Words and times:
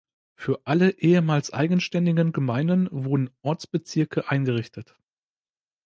Für 0.33 0.59
alle 0.65 0.89
ehemals 0.99 1.53
eigenständigen 1.53 2.31
Gemeinden 2.31 2.87
wurden 2.89 3.29
Ortsbezirke 3.43 4.27
eingerichtet. 4.31 4.97